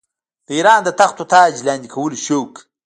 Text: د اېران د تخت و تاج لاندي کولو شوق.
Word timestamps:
د 0.47 0.49
اېران 0.57 0.79
د 0.85 0.89
تخت 0.99 1.17
و 1.21 1.25
تاج 1.33 1.53
لاندي 1.67 1.89
کولو 1.95 2.17
شوق. 2.25 2.51